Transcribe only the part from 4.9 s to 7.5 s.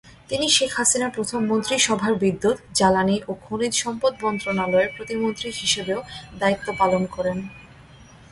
প্রতিমন্ত্রী হিসেবেও দায়িত্ব পালন করেন।